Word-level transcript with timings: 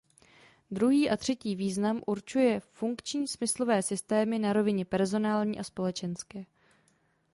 Druhý 0.71 1.09
a 1.09 1.17
třetí 1.17 1.55
význam 1.55 2.01
určuje 2.07 2.59
funkční 2.59 3.27
smyslové 3.27 3.81
systémy 3.83 4.39
na 4.39 4.53
rovině 4.53 4.85
personální 4.85 5.59
a 5.59 5.63
společenské. 5.63 6.43